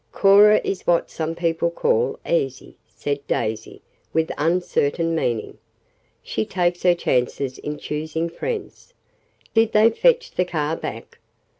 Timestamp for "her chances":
6.81-7.59